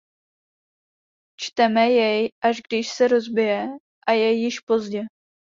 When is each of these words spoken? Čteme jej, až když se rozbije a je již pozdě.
Čteme 1.35 1.89
jej, 1.91 2.31
až 2.43 2.61
když 2.61 2.89
se 2.93 3.07
rozbije 3.07 3.67
a 4.07 4.11
je 4.11 4.31
již 4.33 4.59
pozdě. 4.59 4.99